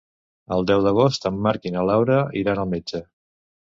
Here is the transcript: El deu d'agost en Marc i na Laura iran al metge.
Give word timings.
El 0.55 0.63
deu 0.69 0.81
d'agost 0.87 1.27
en 1.31 1.37
Marc 1.47 1.67
i 1.71 1.73
na 1.75 1.85
Laura 1.93 2.17
iran 2.43 2.63
al 2.65 2.73
metge. 2.77 3.03